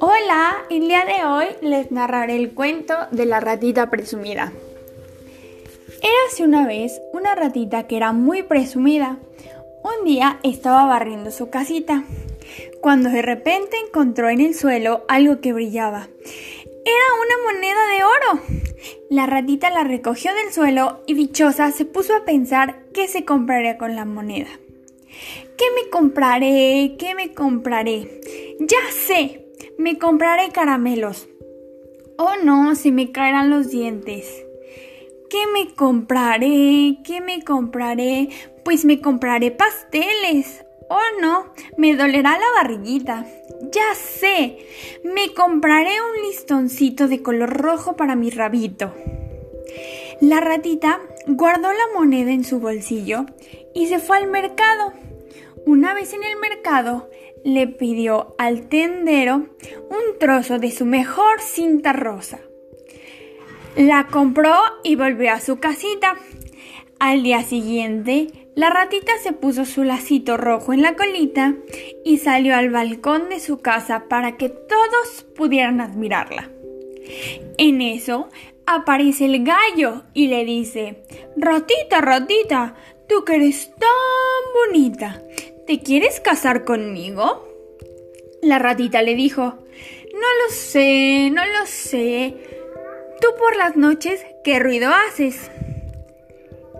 [0.00, 4.52] Hola, el día de hoy les narraré el cuento de la ratita presumida.
[6.02, 9.18] Érase una vez una ratita que era muy presumida.
[9.82, 12.04] Un día estaba barriendo su casita,
[12.80, 16.08] cuando de repente encontró en el suelo algo que brillaba.
[16.84, 18.42] Era una moneda de oro.
[19.10, 23.78] La ratita la recogió del suelo y dichosa se puso a pensar qué se compraría
[23.78, 24.48] con la moneda.
[25.56, 26.96] ¿Qué me compraré?
[26.98, 28.20] ¿Qué me compraré?
[28.58, 29.46] Ya sé,
[29.78, 31.28] me compraré caramelos.
[32.18, 34.44] Oh no, se me caerán los dientes.
[35.30, 36.98] ¿Qué me compraré?
[37.04, 38.30] ¿Qué me compraré?
[38.64, 40.64] Pues me compraré pasteles.
[40.90, 43.26] Oh no, me dolerá la barriguita.
[43.72, 44.58] Ya sé,
[45.04, 48.92] me compraré un listoncito de color rojo para mi rabito.
[50.20, 53.26] La ratita guardó la moneda en su bolsillo
[53.74, 54.92] y se fue al mercado.
[55.66, 57.08] Una vez en el mercado,
[57.44, 62.40] le pidió al tendero un trozo de su mejor cinta rosa.
[63.76, 66.16] La compró y volvió a su casita.
[66.98, 71.54] Al día siguiente, la ratita se puso su lacito rojo en la colita
[72.04, 76.50] y salió al balcón de su casa para que todos pudieran admirarla.
[77.58, 78.28] En eso
[78.66, 81.02] aparece el gallo y le dice,
[81.36, 82.74] Ratita, ratita,
[83.08, 83.90] tú que eres tan
[84.68, 85.20] bonita,
[85.66, 87.48] ¿te quieres casar conmigo?
[88.42, 92.34] La ratita le dijo, No lo sé, no lo sé.
[93.20, 95.50] Tú por las noches, ¿qué ruido haces?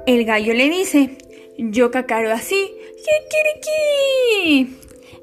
[0.07, 1.17] El gallo le dice,
[1.57, 2.75] yo cacaro así.
[3.05, 4.77] ¡Kikiriki!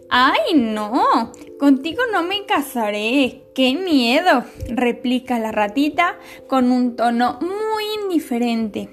[0.10, 1.32] ¡Ay, no!
[1.60, 3.44] Contigo no me casaré.
[3.54, 4.46] ¡Qué miedo!
[4.70, 6.18] replica la ratita
[6.48, 8.90] con un tono muy indiferente.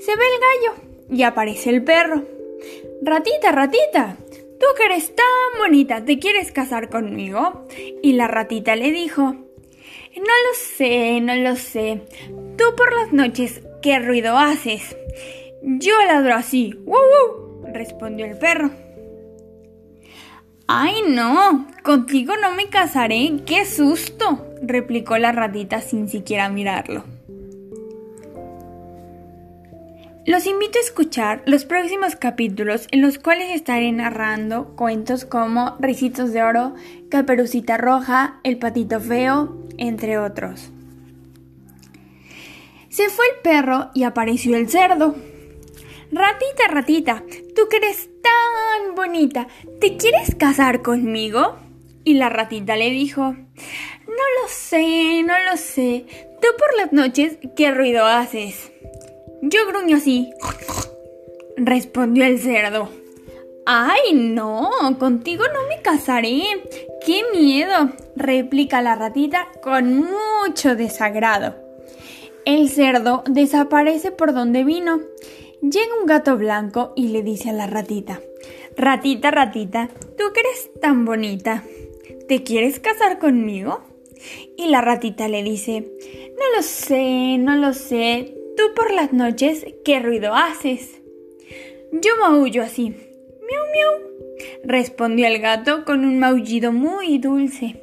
[0.00, 2.39] Se ve el gallo y aparece el perro.
[3.02, 7.66] Ratita, ratita, tú que eres tan bonita, ¿te quieres casar conmigo?
[8.02, 9.34] Y la ratita le dijo,
[10.16, 12.02] no lo sé, no lo sé.
[12.56, 14.96] Tú por las noches, ¿qué ruido haces?
[15.62, 16.74] Yo ladro así.
[16.84, 17.64] ¡Wow!
[17.72, 18.70] respondió el perro.
[20.66, 21.66] ¡Ay, no!
[21.82, 23.30] Contigo no me casaré.
[23.46, 24.46] ¡Qué susto!
[24.62, 27.04] replicó la ratita sin siquiera mirarlo.
[30.26, 36.34] Los invito a escuchar los próximos capítulos en los cuales estaré narrando cuentos como Ricitos
[36.34, 36.74] de Oro,
[37.08, 40.70] Caperucita Roja, El Patito Feo, entre otros.
[42.90, 45.14] Se fue el perro y apareció el cerdo.
[46.12, 47.24] Ratita, ratita,
[47.56, 49.48] tú que eres tan bonita,
[49.80, 51.56] ¿te quieres casar conmigo?
[52.04, 56.04] Y la ratita le dijo, no lo sé, no lo sé.
[56.42, 58.70] Tú por las noches, ¿qué ruido haces?
[59.42, 60.30] Yo gruño así,
[61.56, 62.90] respondió el cerdo.
[63.66, 64.70] ¡Ay, no!
[64.98, 66.42] Contigo no me casaré.
[67.04, 67.90] ¡Qué miedo!
[68.16, 71.54] replica la ratita con mucho desagrado.
[72.44, 75.00] El cerdo desaparece por donde vino
[75.62, 78.20] Llega un gato blanco y le dice a la ratita,
[78.78, 81.64] Ratita, ratita, tú que eres tan bonita,
[82.28, 83.82] ¿te quieres casar conmigo?
[84.56, 85.80] Y la ratita le dice,
[86.30, 91.00] No lo sé, no lo sé, tú por las noches, ¿qué ruido haces?
[91.92, 94.10] Yo maullo así, miau, miau,
[94.64, 97.80] respondió el gato con un maullido muy dulce.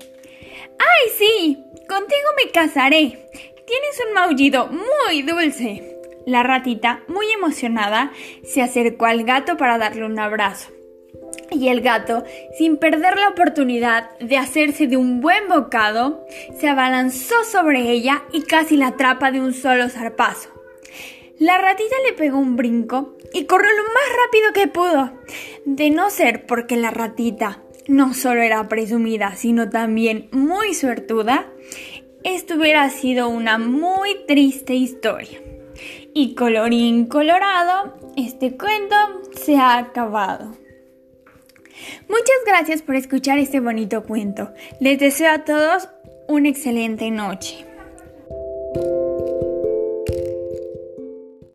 [0.79, 1.57] ¡Ay, sí!
[1.87, 3.29] Contigo me casaré.
[3.65, 5.97] Tienes un maullido muy dulce.
[6.25, 8.11] La ratita, muy emocionada,
[8.43, 10.71] se acercó al gato para darle un abrazo.
[11.51, 12.23] Y el gato,
[12.57, 16.25] sin perder la oportunidad de hacerse de un buen bocado,
[16.59, 20.56] se abalanzó sobre ella y casi la atrapa de un solo zarpazo.
[21.39, 25.11] La ratita le pegó un brinco y corrió lo más rápido que pudo.
[25.65, 31.47] De no ser porque la ratita no solo era presumida, sino también muy suertuda,
[32.23, 35.39] esto hubiera sido una muy triste historia.
[36.13, 38.95] Y colorín colorado, este cuento
[39.35, 40.57] se ha acabado.
[42.09, 44.51] Muchas gracias por escuchar este bonito cuento.
[44.79, 45.87] Les deseo a todos
[46.27, 47.65] una excelente noche.